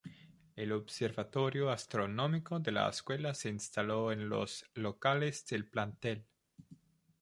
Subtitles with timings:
[0.55, 6.25] El observatorio astronómico de la escuela se instaló en los locales del plantel.